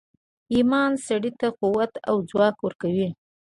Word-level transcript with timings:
ایمان 0.53 0.91
سړي 1.07 1.31
ته 1.39 1.47
قوت 1.61 1.91
او 2.09 2.15
ځواک 2.29 2.55
ورکوي 2.61 3.09